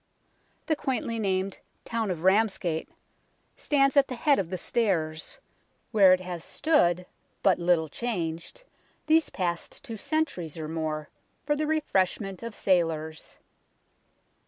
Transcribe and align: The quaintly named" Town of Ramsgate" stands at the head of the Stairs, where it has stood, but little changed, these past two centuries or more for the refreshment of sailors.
The 0.65 0.75
quaintly 0.75 1.19
named" 1.19 1.59
Town 1.93 2.09
of 2.09 2.23
Ramsgate" 2.23 2.89
stands 3.55 3.95
at 3.95 4.07
the 4.07 4.15
head 4.15 4.39
of 4.39 4.49
the 4.49 4.57
Stairs, 4.57 5.39
where 5.91 6.11
it 6.11 6.21
has 6.21 6.43
stood, 6.43 7.05
but 7.43 7.59
little 7.59 7.87
changed, 7.87 8.63
these 9.05 9.29
past 9.29 9.83
two 9.83 9.97
centuries 9.97 10.57
or 10.57 10.67
more 10.67 11.09
for 11.45 11.55
the 11.55 11.67
refreshment 11.67 12.41
of 12.41 12.55
sailors. 12.55 13.37